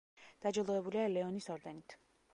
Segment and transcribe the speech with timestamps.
[0.45, 1.99] დაჯილდოებულია ლეონის ორდენით.